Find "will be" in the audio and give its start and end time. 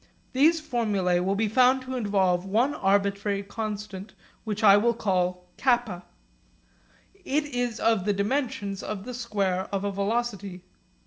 1.19-1.47